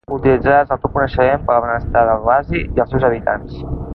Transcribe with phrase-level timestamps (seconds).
[0.13, 3.63] Utilitzaràs el teu coneixement per al benestar de l'oasi i els seus habitants.